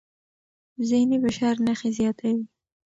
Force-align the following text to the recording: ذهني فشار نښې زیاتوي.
ذهني 0.89 1.17
فشار 1.23 1.55
نښې 1.65 1.89
زیاتوي. 1.97 2.43